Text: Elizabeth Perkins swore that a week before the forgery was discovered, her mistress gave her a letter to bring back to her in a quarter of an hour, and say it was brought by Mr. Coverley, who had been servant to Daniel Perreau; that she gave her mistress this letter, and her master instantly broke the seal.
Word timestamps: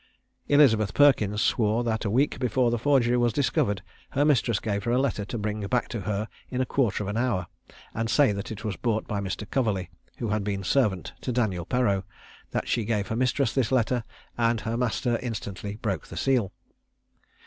Elizabeth 0.47 0.95
Perkins 0.95 1.43
swore 1.43 1.83
that 1.83 2.05
a 2.05 2.09
week 2.09 2.39
before 2.39 2.71
the 2.71 2.79
forgery 2.79 3.17
was 3.17 3.31
discovered, 3.31 3.83
her 4.09 4.25
mistress 4.25 4.59
gave 4.59 4.83
her 4.83 4.91
a 4.91 4.97
letter 4.97 5.23
to 5.25 5.37
bring 5.37 5.61
back 5.67 5.87
to 5.89 6.01
her 6.01 6.27
in 6.49 6.59
a 6.59 6.65
quarter 6.65 7.03
of 7.03 7.07
an 7.07 7.17
hour, 7.17 7.45
and 7.93 8.09
say 8.09 8.31
it 8.31 8.65
was 8.65 8.75
brought 8.77 9.07
by 9.07 9.19
Mr. 9.21 9.47
Coverley, 9.47 9.91
who 10.17 10.29
had 10.29 10.43
been 10.43 10.63
servant 10.63 11.13
to 11.21 11.31
Daniel 11.31 11.67
Perreau; 11.67 12.03
that 12.49 12.67
she 12.67 12.83
gave 12.83 13.09
her 13.09 13.15
mistress 13.15 13.53
this 13.53 13.71
letter, 13.71 14.03
and 14.39 14.61
her 14.61 14.75
master 14.75 15.19
instantly 15.19 15.75
broke 15.75 16.07
the 16.07 16.17
seal. 16.17 16.51